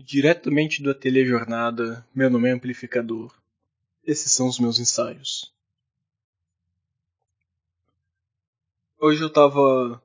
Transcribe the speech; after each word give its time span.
Diretamente 0.00 0.80
do 0.80 0.92
Ateliê 0.92 1.26
Jornada, 1.26 2.06
meu 2.14 2.30
nome 2.30 2.48
é 2.48 2.52
Amplificador. 2.52 3.34
Esses 4.06 4.30
são 4.30 4.46
os 4.46 4.60
meus 4.60 4.78
ensaios. 4.78 5.52
Hoje 8.96 9.20
eu 9.20 9.28
tava 9.28 10.00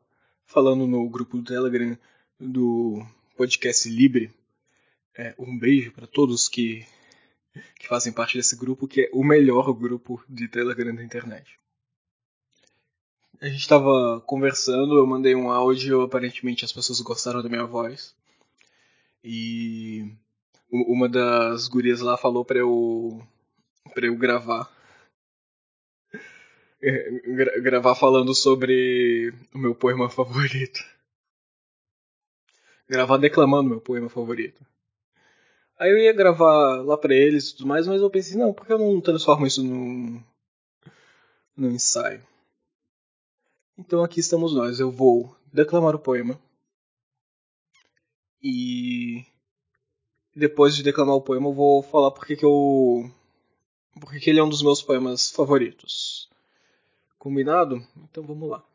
falando 0.47 0.87
no 0.87 1.07
grupo 1.07 1.37
do 1.37 1.43
Telegram 1.43 1.95
do 2.39 3.05
podcast 3.37 3.87
Libre. 3.87 4.33
É, 5.15 5.35
um 5.37 5.55
beijo 5.55 5.91
para 5.91 6.07
todos 6.07 6.49
que, 6.49 6.83
que 7.75 7.87
fazem 7.87 8.11
parte 8.11 8.35
desse 8.35 8.55
grupo, 8.55 8.87
que 8.87 9.01
é 9.01 9.09
o 9.13 9.23
melhor 9.23 9.71
grupo 9.73 10.23
de 10.27 10.47
Telegram 10.47 10.95
da 10.95 11.03
internet. 11.03 11.59
A 13.39 13.47
gente 13.47 13.67
tava 13.67 14.19
conversando, 14.21 14.97
eu 14.97 15.05
mandei 15.05 15.35
um 15.35 15.51
áudio, 15.51 16.01
aparentemente 16.01 16.65
as 16.65 16.71
pessoas 16.71 16.99
gostaram 16.99 17.43
da 17.43 17.49
minha 17.49 17.67
voz. 17.67 18.15
E 19.23 20.13
uma 20.69 21.07
das 21.07 21.67
gurias 21.67 22.01
lá 22.01 22.17
falou 22.17 22.43
pra 22.43 22.59
eu, 22.59 23.25
pra 23.93 24.05
eu 24.05 24.17
gravar. 24.17 24.69
Gra 26.81 27.59
gravar 27.61 27.95
falando 27.95 28.35
sobre 28.35 29.33
o 29.53 29.57
meu 29.57 29.73
poema 29.73 30.09
favorito. 30.09 30.83
Gravar 32.89 33.17
declamando 33.17 33.69
meu 33.69 33.79
poema 33.79 34.09
favorito. 34.09 34.65
Aí 35.79 35.89
eu 35.89 35.97
ia 35.97 36.13
gravar 36.13 36.81
lá 36.83 36.97
pra 36.97 37.15
eles 37.15 37.49
e 37.49 37.55
tudo 37.55 37.67
mais, 37.67 37.87
mas 37.87 38.01
eu 38.01 38.09
pensei, 38.09 38.37
não, 38.37 38.53
por 38.53 38.65
que 38.65 38.73
eu 38.73 38.77
não 38.77 38.99
transformo 38.99 39.47
isso 39.47 39.63
num, 39.63 40.21
num 41.55 41.71
ensaio? 41.71 42.21
Então 43.77 44.03
aqui 44.03 44.19
estamos 44.19 44.53
nós, 44.53 44.79
eu 44.79 44.91
vou 44.91 45.35
declamar 45.51 45.95
o 45.95 45.99
poema 45.99 46.39
e 48.43 49.25
depois 50.35 50.75
de 50.75 50.83
declamar 50.83 51.15
o 51.15 51.21
poema 51.21 51.47
eu 51.47 51.53
vou 51.53 51.81
falar 51.81 52.11
porque 52.11 52.35
que 52.35 52.43
eu 52.43 53.09
porque 54.01 54.19
que 54.19 54.29
ele 54.29 54.39
é 54.39 54.43
um 54.43 54.49
dos 54.49 54.61
meus 54.61 54.81
poemas 54.81 55.29
favoritos. 55.31 56.29
Combinado? 57.17 57.77
Então 57.95 58.23
vamos 58.23 58.49
lá. 58.49 58.67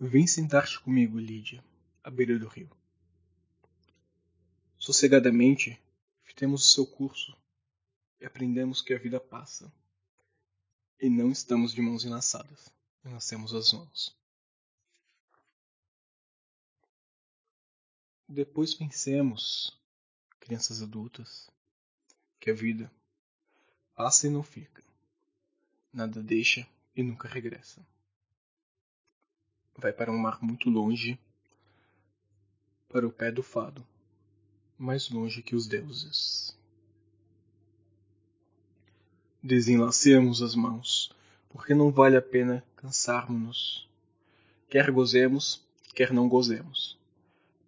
Vem 0.00 0.26
sentar-te 0.26 0.80
comigo, 0.80 1.16
Lídia, 1.18 1.62
à 2.02 2.10
beira 2.10 2.36
do 2.36 2.48
rio. 2.48 2.68
Sossegadamente, 4.76 5.80
fitemos 6.24 6.66
o 6.66 6.72
seu 6.72 6.84
curso 6.84 7.36
e 8.20 8.26
aprendemos 8.26 8.82
que 8.82 8.92
a 8.92 8.98
vida 8.98 9.20
passa. 9.20 9.72
E 11.00 11.08
não 11.08 11.30
estamos 11.30 11.72
de 11.72 11.80
mãos 11.80 12.04
enlaçadas 12.04 12.72
nascemos 13.10 13.52
as 13.54 13.72
mãos. 13.72 14.14
Depois 18.28 18.74
pensemos, 18.74 19.76
crianças 20.40 20.82
adultas, 20.82 21.50
que 22.40 22.50
a 22.50 22.54
vida 22.54 22.90
passa 23.94 24.26
e 24.26 24.30
não 24.30 24.42
fica, 24.42 24.82
nada 25.92 26.22
deixa 26.22 26.66
e 26.96 27.02
nunca 27.02 27.28
regressa. 27.28 27.84
Vai 29.76 29.92
para 29.92 30.10
um 30.10 30.18
mar 30.18 30.42
muito 30.42 30.70
longe, 30.70 31.18
para 32.88 33.06
o 33.06 33.12
pé 33.12 33.30
do 33.30 33.42
fado, 33.42 33.86
mais 34.78 35.08
longe 35.08 35.42
que 35.42 35.54
os 35.54 35.66
deuses. 35.66 36.56
Desenlacemos 39.42 40.40
as 40.40 40.54
mãos 40.54 41.14
porque 41.52 41.74
não 41.74 41.90
vale 41.90 42.16
a 42.16 42.22
pena 42.22 42.64
cansarmos-nos. 42.76 43.86
Quer 44.68 44.90
gozemos, 44.90 45.62
quer 45.94 46.10
não 46.12 46.28
gozemos. 46.28 46.98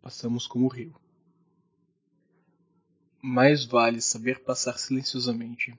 Passamos 0.01 0.47
como 0.47 0.65
o 0.65 0.69
rio. 0.69 0.95
Mais 3.21 3.65
vale 3.65 4.01
saber 4.01 4.41
passar 4.41 4.79
silenciosamente 4.79 5.79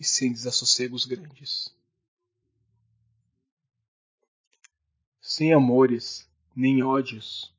e 0.00 0.04
sem 0.04 0.32
desassossegos 0.32 1.04
grandes. 1.04 1.74
Sem 5.20 5.52
amores, 5.52 6.26
nem 6.54 6.82
ódios, 6.82 7.52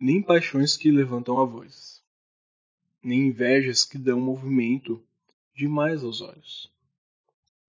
nem 0.00 0.22
paixões 0.22 0.76
que 0.76 0.90
levantam 0.90 1.40
a 1.40 1.44
voz, 1.44 2.02
nem 3.02 3.28
invejas 3.28 3.84
que 3.84 3.98
dão 3.98 4.20
movimento 4.20 5.02
demais 5.54 6.04
aos 6.04 6.20
olhos 6.20 6.73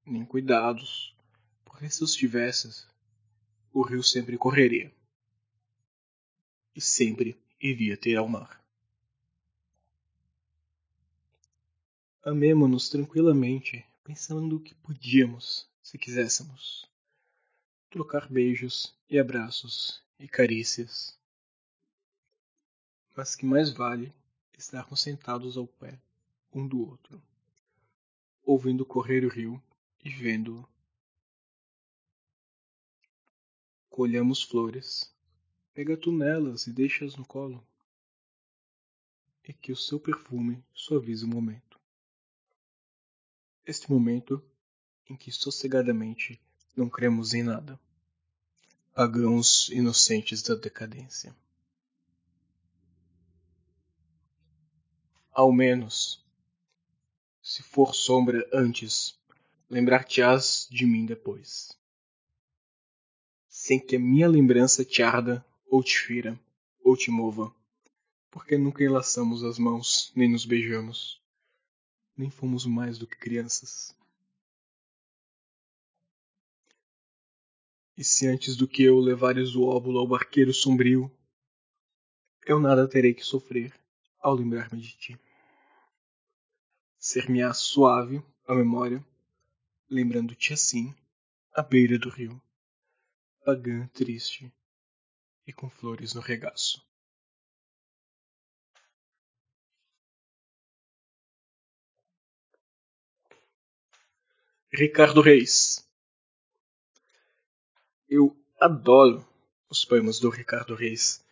nem 0.05 0.25
cuidados, 0.25 1.15
porque 1.63 1.89
se 1.89 2.03
os 2.03 2.13
tivesses, 2.13 2.87
o 3.73 3.81
rio 3.81 4.03
sempre 4.03 4.37
correria 4.37 4.93
e 6.75 6.81
sempre 6.81 7.37
iria 7.59 7.97
ter 7.97 8.15
ao 8.15 8.27
mar. 8.27 8.63
Amemo-nos 12.23 12.89
tranquilamente, 12.89 13.85
pensando 14.03 14.59
que 14.59 14.73
podíamos, 14.75 15.67
se 15.81 15.97
quiséssemos, 15.97 16.89
trocar 17.89 18.27
beijos 18.27 18.95
e 19.09 19.19
abraços 19.19 20.03
e 20.19 20.27
carícias. 20.27 21.17
Mas 23.15 23.35
que 23.35 23.45
mais 23.45 23.71
vale 23.71 24.13
estarmos 24.57 25.01
sentados 25.01 25.55
ao 25.55 25.67
pé 25.67 25.99
um 26.53 26.67
do 26.67 26.79
outro, 26.89 27.21
ouvindo 28.43 28.85
correr 28.85 29.25
o 29.25 29.29
rio 29.29 29.61
e 30.05 30.09
vendo-o. 30.09 30.63
Colhamos 33.89 34.43
flores, 34.43 35.11
pega 35.73 35.97
tu 35.97 36.11
nelas 36.11 36.67
e 36.67 36.71
deixa-as 36.71 37.15
no 37.15 37.25
colo, 37.25 37.65
e 39.43 39.51
que 39.51 39.71
o 39.71 39.75
seu 39.75 39.99
perfume 39.99 40.63
suavize 40.75 41.25
o 41.25 41.27
momento. 41.27 41.79
Este 43.65 43.89
momento 43.89 44.43
em 45.09 45.15
que 45.17 45.31
sossegadamente 45.31 46.39
não 46.75 46.87
cremos 46.87 47.33
em 47.33 47.41
nada, 47.41 47.79
pagãos 48.93 49.69
inocentes 49.69 50.43
da 50.43 50.53
decadência. 50.53 51.35
Ao 55.31 55.51
menos, 55.51 56.23
se 57.41 57.63
for 57.63 57.95
sombra 57.95 58.47
antes 58.53 59.17
lembrar-te-ás 59.69 60.67
de 60.69 60.85
mim 60.85 61.05
depois. 61.05 61.77
Sem 63.47 63.79
que 63.79 63.95
a 63.95 63.99
minha 63.99 64.27
lembrança 64.27 64.85
te 64.85 65.01
arda, 65.01 65.45
ou 65.67 65.83
te 65.83 65.97
fira, 65.97 66.39
ou 66.83 66.95
te 66.95 67.09
mova, 67.09 67.53
porque 68.29 68.57
nunca 68.57 68.83
enlaçamos 68.83 69.43
as 69.43 69.57
mãos, 69.57 70.11
nem 70.15 70.29
nos 70.29 70.45
beijamos, 70.45 71.21
nem 72.15 72.29
fomos 72.29 72.65
mais 72.65 72.97
do 72.97 73.07
que 73.07 73.17
crianças. 73.17 73.95
E 77.97 78.03
se 78.03 78.27
antes 78.27 78.55
do 78.55 78.67
que 78.67 78.83
eu 78.83 78.99
levares 78.99 79.55
o 79.55 79.63
óvulo 79.63 79.99
ao 79.99 80.07
barqueiro 80.07 80.53
sombrio, 80.53 81.09
eu 82.45 82.59
nada 82.59 82.87
terei 82.87 83.13
que 83.13 83.23
sofrer 83.23 83.73
ao 84.19 84.35
lembrar-me 84.35 84.79
de 84.79 84.95
ti. 84.97 85.19
Ser-me-á 86.99 87.53
suave 87.53 88.21
a 88.47 88.53
memória 88.53 89.03
lembrando-te 89.89 90.53
assim, 90.53 90.93
à 91.53 91.61
beira 91.61 91.97
do 91.97 92.09
rio, 92.09 92.41
pagã 93.43 93.87
triste 93.87 94.51
e 95.45 95.53
com 95.53 95.69
flores 95.69 96.13
no 96.13 96.21
regaço. 96.21 96.83
Ricardo 104.73 105.21
Reis. 105.21 105.87
Eu 108.09 108.35
adoro 108.59 109.25
os 109.69 109.85
poemas 109.85 110.19
do 110.19 110.29
Ricardo 110.29 110.75
Reis, 110.75 111.23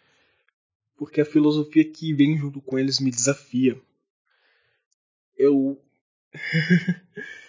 porque 0.95 1.19
a 1.19 1.25
filosofia 1.25 1.83
que 1.89 2.13
vem 2.13 2.37
junto 2.37 2.61
com 2.61 2.79
eles 2.79 2.99
me 2.99 3.11
desafia. 3.11 3.81
Eu 5.35 5.83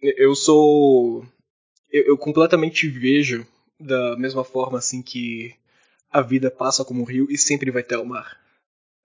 eu 0.00 0.34
sou. 0.34 1.26
Eu, 1.90 2.04
eu, 2.06 2.18
completamente 2.18 2.88
vejo 2.88 3.46
da 3.78 4.16
mesma 4.16 4.44
forma 4.44 4.78
assim 4.78 5.02
que 5.02 5.54
a 6.10 6.20
vida 6.20 6.50
passa 6.50 6.84
como 6.84 7.02
um 7.02 7.04
rio 7.04 7.26
e 7.30 7.38
sempre 7.38 7.70
vai 7.70 7.82
ter 7.82 7.96
o 7.96 8.04
mar. 8.04 8.40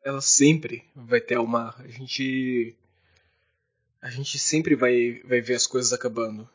Ela 0.03 0.21
sempre 0.21 0.83
vai 0.95 1.21
ter 1.21 1.37
o 1.37 1.47
mar. 1.47 1.79
A 1.79 1.87
gente. 1.87 2.75
A 4.01 4.09
gente 4.09 4.37
sempre 4.37 4.75
vai, 4.75 5.21
vai 5.23 5.39
ver 5.41 5.55
as 5.55 5.65
coisas 5.65 5.93
acabando. 5.93 6.47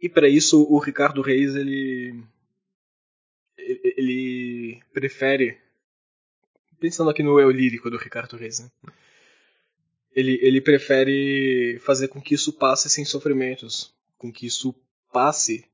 E 0.00 0.08
para 0.08 0.28
isso 0.28 0.62
o 0.62 0.78
Ricardo 0.78 1.22
Reis 1.22 1.54
ele. 1.54 2.22
Ele 3.56 4.82
prefere. 4.92 5.58
Pensando 6.78 7.08
aqui 7.08 7.22
no 7.22 7.40
eu 7.40 7.50
lírico 7.50 7.88
do 7.88 7.96
Ricardo 7.96 8.36
Reis, 8.36 8.60
né? 8.60 8.70
Ele, 10.14 10.38
ele 10.42 10.60
prefere 10.60 11.78
fazer 11.80 12.08
com 12.08 12.20
que 12.20 12.34
isso 12.34 12.52
passe 12.52 12.88
sem 12.88 13.04
sofrimentos, 13.04 13.92
com 14.16 14.32
que 14.32 14.46
isso 14.46 14.74
passe 15.12 15.64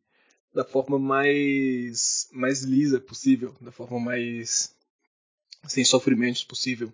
da 0.53 0.65
forma 0.65 0.99
mais 0.99 2.29
mais 2.33 2.63
lisa 2.63 3.01
possível, 3.01 3.55
da 3.61 3.71
forma 3.71 4.01
mais 4.01 4.75
sem 5.69 5.85
sofrimentos 5.85 6.43
possível. 6.43 6.93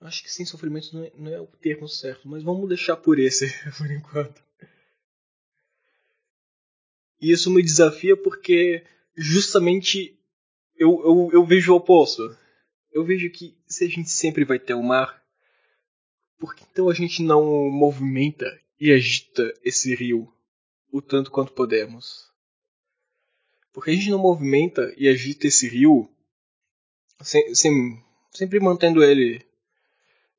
Acho 0.00 0.22
que 0.22 0.32
sem 0.32 0.44
sofrimentos 0.44 0.92
não 0.92 1.04
é, 1.04 1.12
não 1.16 1.32
é 1.32 1.40
o 1.40 1.46
termo 1.46 1.88
certo, 1.88 2.28
mas 2.28 2.42
vamos 2.42 2.68
deixar 2.68 2.96
por 2.96 3.18
esse 3.18 3.46
por 3.78 3.90
enquanto. 3.90 4.42
E 7.20 7.30
isso 7.30 7.50
me 7.50 7.62
desafia 7.62 8.16
porque 8.16 8.84
justamente 9.16 10.18
eu, 10.76 11.00
eu, 11.04 11.30
eu 11.32 11.46
vejo 11.46 11.72
o 11.72 11.76
oposto. 11.76 12.36
Eu 12.90 13.04
vejo 13.04 13.30
que 13.30 13.56
se 13.66 13.84
a 13.84 13.88
gente 13.88 14.10
sempre 14.10 14.44
vai 14.44 14.58
ter 14.58 14.74
o 14.74 14.82
mar, 14.82 15.21
por 16.42 16.56
que 16.56 16.64
então 16.72 16.88
a 16.88 16.92
gente 16.92 17.22
não 17.22 17.70
movimenta 17.70 18.60
e 18.80 18.90
agita 18.90 19.54
esse 19.62 19.94
rio 19.94 20.28
o 20.90 21.00
tanto 21.00 21.30
quanto 21.30 21.52
podemos? 21.52 22.32
Porque 23.72 23.92
a 23.92 23.94
gente 23.94 24.10
não 24.10 24.18
movimenta 24.18 24.92
e 24.96 25.06
agita 25.06 25.46
esse 25.46 25.68
rio 25.68 26.10
sem, 27.20 27.54
sem, 27.54 28.04
sempre 28.32 28.58
mantendo 28.58 29.04
ele 29.04 29.46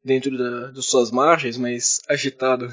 dentro 0.04 0.38
da, 0.38 0.72
das 0.72 0.88
suas 0.88 1.10
margens, 1.10 1.56
mas 1.56 2.02
agitado. 2.10 2.68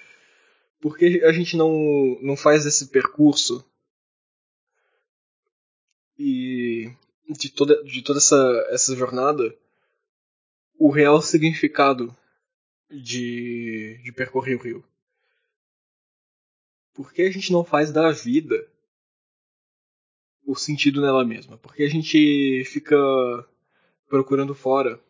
Porque 0.80 1.20
a 1.22 1.32
gente 1.32 1.54
não, 1.54 2.18
não 2.22 2.34
faz 2.34 2.64
esse 2.64 2.86
percurso 2.86 3.62
e 6.18 6.90
de 7.28 7.50
toda, 7.50 7.84
de 7.84 8.00
toda 8.00 8.20
essa, 8.20 8.68
essa 8.70 8.96
jornada 8.96 9.54
o 10.78 10.90
real 10.90 11.20
significado 11.20 12.14
de, 12.90 14.00
de 14.04 14.12
percorrer 14.12 14.56
o 14.56 14.62
rio. 14.62 14.84
Por 16.94 17.12
que 17.12 17.22
a 17.22 17.30
gente 17.30 17.52
não 17.52 17.64
faz 17.64 17.92
da 17.92 18.10
vida 18.10 18.68
o 20.44 20.54
sentido 20.54 21.00
nela 21.00 21.24
mesma? 21.24 21.58
Porque 21.58 21.82
a 21.82 21.88
gente 21.88 22.64
fica 22.64 22.96
procurando 24.08 24.54
fora 24.54 25.00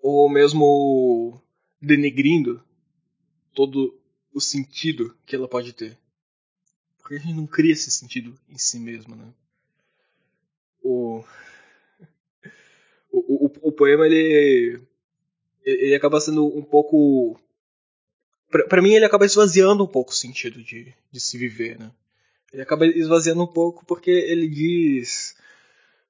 ou 0.00 0.28
mesmo 0.28 1.42
denegrindo 1.80 2.62
todo 3.52 3.98
o 4.32 4.40
sentido 4.40 5.16
que 5.26 5.34
ela 5.34 5.48
pode 5.48 5.72
ter. 5.72 5.98
Porque 6.98 7.16
a 7.16 7.18
gente 7.18 7.34
não 7.34 7.46
cria 7.46 7.72
esse 7.72 7.90
sentido 7.90 8.38
em 8.48 8.58
si 8.58 8.78
mesmo, 8.78 9.16
né? 9.16 9.32
O, 10.82 11.24
o, 13.26 13.46
o, 13.46 13.68
o 13.68 13.72
poema, 13.72 14.06
ele, 14.06 14.80
ele 15.64 15.94
acaba 15.94 16.20
sendo 16.20 16.46
um 16.46 16.62
pouco... 16.62 17.38
para 18.50 18.82
mim, 18.82 18.92
ele 18.92 19.04
acaba 19.04 19.26
esvaziando 19.26 19.84
um 19.84 19.88
pouco 19.88 20.12
o 20.12 20.14
sentido 20.14 20.62
de, 20.62 20.94
de 21.10 21.20
se 21.20 21.36
viver, 21.36 21.78
né? 21.78 21.90
Ele 22.52 22.62
acaba 22.62 22.86
esvaziando 22.86 23.42
um 23.42 23.46
pouco 23.46 23.84
porque 23.84 24.10
ele 24.10 24.48
diz... 24.48 25.36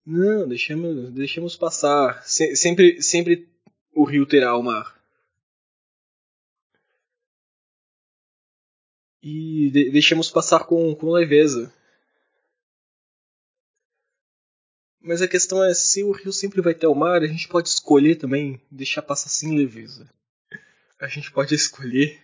Não, 0.07 0.49
deixemos, 0.49 1.11
deixemos 1.11 1.57
passar. 1.57 2.23
Se, 2.25 2.57
sempre, 2.57 3.03
sempre 3.03 3.47
o 3.93 4.05
rio 4.05 4.25
terá 4.25 4.57
o 4.57 4.63
mar. 4.63 4.99
E 9.23 9.69
de 9.71 9.91
deixemos 9.91 10.31
passar 10.31 10.65
com, 10.65 10.95
com 10.95 11.11
leveza. 11.11 11.73
Mas 15.09 15.23
a 15.23 15.27
questão 15.27 15.65
é, 15.65 15.73
se 15.73 16.05
o 16.05 16.13
rio 16.13 16.31
sempre 16.31 16.61
vai 16.61 16.75
ter 16.75 16.87
o 16.87 16.95
mar, 16.95 17.23
a 17.23 17.27
gente 17.27 17.49
pode 17.49 17.71
escolher 17.71 18.17
também 18.17 18.61
deixar 18.71 19.01
passar 19.01 19.31
sem 19.31 19.57
leveza. 19.57 20.07
A 21.01 21.09
gente 21.09 21.33
pode 21.33 21.55
escolher 21.55 22.23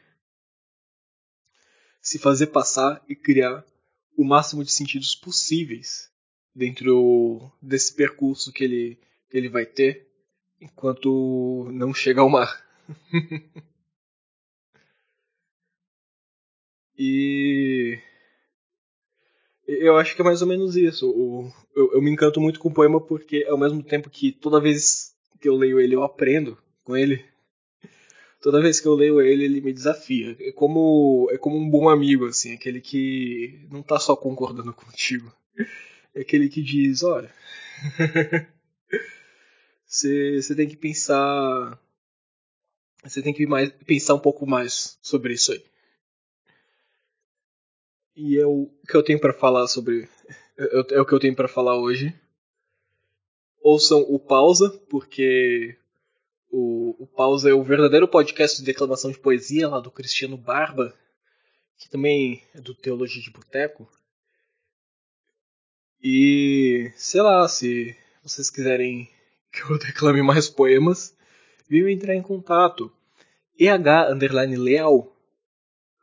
se 2.03 2.19
fazer 2.19 2.49
passar 2.49 3.03
e 3.09 3.17
criar 3.17 3.65
o 4.15 4.23
máximo 4.23 4.63
de 4.63 4.71
sentidos 4.71 5.15
possíveis 5.15 6.13
dentro 6.55 7.51
desse 7.63 7.95
percurso 7.95 8.53
que 8.53 8.63
ele, 8.65 8.99
que 9.31 9.39
ele 9.39 9.49
vai 9.49 9.65
ter 9.65 10.07
enquanto 10.61 11.71
não 11.73 11.95
chega 11.95 12.21
ao 12.21 12.29
mar. 12.29 12.63
e 16.99 17.99
eu 19.67 19.97
acho 19.97 20.15
que 20.15 20.23
é 20.23 20.25
mais 20.25 20.43
ou 20.43 20.49
menos 20.49 20.77
isso. 20.77 21.53
eu, 21.75 21.93
eu, 21.95 22.03
me 22.03 22.11
encanto 22.11 22.41
muito 22.41 22.61
com 22.61 22.69
o 22.69 22.75
poema 22.75 23.01
porque 23.01 23.45
ao 23.49 23.59
mesmo 23.59 23.83
tempo 23.83 24.11
que 24.11 24.33
toda 24.33 24.61
vez 24.61 25.15
que 25.41 25.49
eu 25.49 25.57
leio 25.57 25.81
ele 25.81 25.95
eu 25.95 26.03
aprendo 26.03 26.59
com 26.83 26.97
ele, 26.97 27.25
toda 28.41 28.61
vez 28.61 28.81
que 28.81 28.87
eu 28.89 28.95
leio 28.95 29.21
ele 29.21 29.45
ele 29.45 29.61
me 29.61 29.73
desafia. 29.73 30.37
É 30.41 30.53
como 30.53 31.29
é 31.33 31.39
como 31.39 31.57
um 31.57 31.71
bom 31.71 31.89
amigo 31.89 32.27
assim, 32.27 32.55
aquele 32.55 32.81
que 32.81 33.67
não 33.71 33.83
tá 33.83 33.99
só 33.99 34.15
concordando 34.15 34.73
contigo, 34.75 35.33
é 36.15 36.21
aquele 36.21 36.49
que 36.49 36.63
diz, 36.63 37.03
olha, 37.03 37.33
você 39.87 40.55
tem 40.55 40.69
que 40.69 40.77
pensar. 40.77 41.79
Você 43.03 43.21
tem 43.21 43.35
que 43.35 43.47
mais, 43.47 43.71
pensar 43.87 44.15
um 44.15 44.19
pouco 44.19 44.47
mais 44.47 44.99
sobre 45.03 45.35
isso 45.35 45.53
aí. 45.53 45.63
E 48.17 48.39
é 48.39 48.47
o 48.47 48.71
que 48.89 48.97
eu 48.97 49.03
tenho 49.03 49.21
para 49.21 49.33
falar 49.33 49.67
sobre. 49.67 50.09
É, 50.57 50.97
é 50.97 51.01
o 51.01 51.07
que 51.07 51.13
eu 51.13 51.19
tenho 51.19 51.35
para 51.35 51.49
falar 51.49 51.77
hoje. 51.77 52.15
Ouçam 53.61 54.01
o 54.03 54.19
Pausa, 54.19 54.71
porque 54.89 55.77
o, 56.51 56.95
o 57.03 57.07
Pausa 57.07 57.51
é 57.51 57.55
o 57.55 57.63
verdadeiro 57.63 58.07
podcast 58.07 58.59
de 58.59 58.65
declamação 58.65 59.11
de 59.11 59.19
poesia 59.19 59.69
lá 59.69 59.81
do 59.81 59.91
Cristiano 59.91 60.37
Barba, 60.37 60.95
que 61.77 61.89
também 61.89 62.43
é 62.55 62.61
do 62.61 62.75
Teologia 62.75 63.23
de 63.23 63.31
Boteco. 63.31 63.89
E 66.01 66.93
sei 66.95 67.23
lá, 67.23 67.49
se 67.49 67.97
vocês 68.23 68.51
quiserem 68.51 69.11
que 69.51 69.63
eu 69.63 69.79
declame 69.81 70.23
mais 70.23 70.49
poemas, 70.49 71.17
viu 71.69 71.89
entrar 71.89 72.15
em 72.15 72.23
contato. 72.23 72.93
EH 73.59 74.11
leal, 74.59 75.14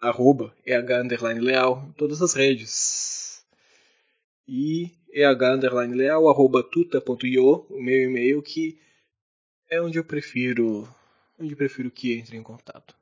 arroba 0.02 0.54
EH 0.66 1.02
underline 1.02 1.40
leal, 1.40 1.86
em 1.88 1.92
todas 1.92 2.22
as 2.22 2.34
redes. 2.34 3.46
E 4.48 4.92
EH 5.14 5.54
underline 5.54 5.94
leal, 5.94 6.28
arroba 6.28 6.64
tuta.io, 6.64 7.66
o 7.70 7.82
meu 7.82 8.10
e-mail 8.10 8.42
que 8.42 8.80
é 9.70 9.80
onde 9.80 10.00
eu 10.00 10.04
prefiro, 10.04 10.88
onde 11.40 11.54
eu 11.54 11.58
prefiro 11.58 11.92
que 11.92 12.14
entre 12.14 12.36
em 12.36 12.44
contato. 12.44 12.96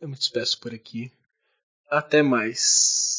Eu 0.00 0.08
me 0.08 0.16
despeço 0.16 0.58
por 0.60 0.74
aqui. 0.74 1.12
Até 1.88 2.22
mais. 2.22 3.13